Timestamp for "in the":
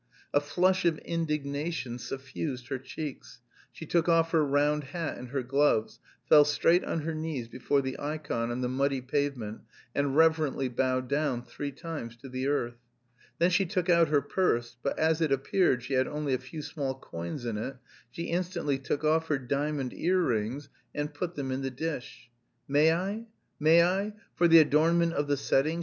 21.51-21.69